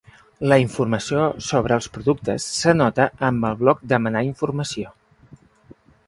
La 0.51 0.55
informació 0.61 1.25
sobre 1.47 1.75
els 1.79 1.87
productes 1.97 2.47
s'anota 2.61 3.07
amb 3.27 3.45
el 3.51 3.59
bloc 3.59 3.83
demanar 3.91 4.23
informació. 4.29 4.95